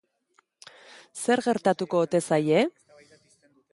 Zer 1.25 1.43
gertatuko 1.49 2.01
ote 2.07 2.23
zaie? 2.31 2.65